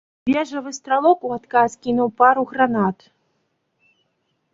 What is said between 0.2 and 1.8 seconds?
Вежавы стралок у адказ